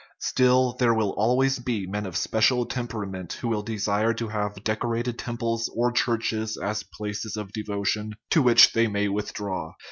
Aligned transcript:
Still, 0.21 0.73
there 0.79 0.95
will 0.95 1.11
always 1.11 1.59
be 1.59 1.85
men 1.85 2.07
of 2.07 2.17
special 2.17 2.65
temperament 2.65 3.33
who 3.33 3.49
will 3.49 3.61
desire 3.61 4.15
to 4.15 4.29
have 4.29 4.63
decorated 4.63 5.19
temples 5.19 5.71
or 5.75 5.91
churches 5.91 6.57
as 6.57 6.81
places 6.81 7.37
of 7.37 7.51
devotion 7.53 8.15
345 8.31 8.33
THE 8.33 8.33
RIDDLE 8.33 8.33
OF 8.33 8.33
THE 8.33 8.33
UNIVERSE 8.33 8.33
to 8.33 8.41
which 8.41 8.73
they 8.73 8.87
may 8.87 9.07
withdraw. 9.09 9.73